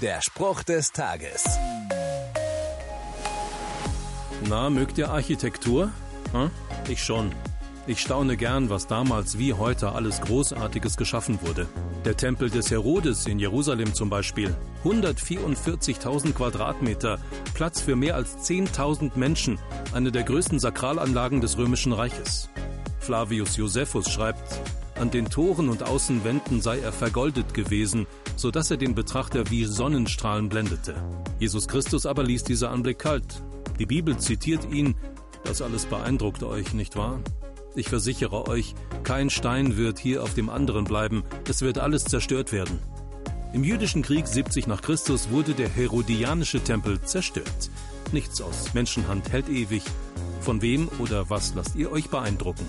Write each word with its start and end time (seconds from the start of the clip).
Der 0.00 0.22
Spruch 0.22 0.62
des 0.62 0.92
Tages. 0.92 1.44
Na, 4.48 4.70
mögt 4.70 4.96
ihr 4.96 5.10
Architektur? 5.10 5.90
Hm? 6.32 6.50
Ich 6.88 7.04
schon. 7.04 7.32
Ich 7.86 8.00
staune 8.00 8.38
gern, 8.38 8.70
was 8.70 8.86
damals 8.86 9.36
wie 9.36 9.52
heute 9.52 9.92
alles 9.92 10.22
Großartiges 10.22 10.96
geschaffen 10.96 11.42
wurde. 11.42 11.68
Der 12.06 12.16
Tempel 12.16 12.48
des 12.48 12.70
Herodes 12.70 13.26
in 13.26 13.38
Jerusalem 13.38 13.92
zum 13.92 14.08
Beispiel. 14.08 14.56
144.000 14.84 16.32
Quadratmeter, 16.32 17.18
Platz 17.52 17.82
für 17.82 17.94
mehr 17.94 18.14
als 18.14 18.38
10.000 18.48 19.18
Menschen, 19.18 19.58
eine 19.92 20.10
der 20.10 20.22
größten 20.22 20.60
Sakralanlagen 20.60 21.42
des 21.42 21.58
Römischen 21.58 21.92
Reiches. 21.92 22.48
Flavius 23.00 23.58
Josephus 23.58 24.10
schreibt, 24.10 24.60
an 25.00 25.10
den 25.10 25.30
Toren 25.30 25.70
und 25.70 25.82
Außenwänden 25.82 26.60
sei 26.60 26.78
er 26.78 26.92
vergoldet 26.92 27.54
gewesen, 27.54 28.06
so 28.36 28.50
dass 28.50 28.70
er 28.70 28.76
den 28.76 28.94
Betrachter 28.94 29.50
wie 29.50 29.64
Sonnenstrahlen 29.64 30.48
blendete. 30.48 30.94
Jesus 31.38 31.66
Christus 31.66 32.06
aber 32.06 32.22
ließ 32.22 32.44
dieser 32.44 32.70
Anblick 32.70 32.98
kalt. 32.98 33.42
Die 33.78 33.86
Bibel 33.86 34.18
zitiert 34.18 34.70
ihn, 34.70 34.94
das 35.44 35.62
alles 35.62 35.86
beeindruckt 35.86 36.42
euch, 36.42 36.74
nicht 36.74 36.96
wahr? 36.96 37.18
Ich 37.74 37.88
versichere 37.88 38.46
euch, 38.46 38.74
kein 39.02 39.30
Stein 39.30 39.76
wird 39.76 39.98
hier 39.98 40.22
auf 40.22 40.34
dem 40.34 40.50
anderen 40.50 40.84
bleiben, 40.84 41.24
es 41.48 41.62
wird 41.62 41.78
alles 41.78 42.04
zerstört 42.04 42.52
werden. 42.52 42.78
Im 43.52 43.64
jüdischen 43.64 44.02
Krieg 44.02 44.26
70 44.26 44.66
nach 44.66 44.82
Christus 44.82 45.30
wurde 45.30 45.54
der 45.54 45.68
herodianische 45.68 46.60
Tempel 46.62 47.00
zerstört. 47.00 47.70
Nichts 48.12 48.40
aus 48.42 48.74
Menschenhand 48.74 49.32
hält 49.32 49.48
ewig. 49.48 49.82
Von 50.40 50.62
wem 50.62 50.88
oder 50.98 51.30
was 51.30 51.54
lasst 51.54 51.74
ihr 51.74 51.90
euch 51.90 52.10
beeindrucken? 52.10 52.68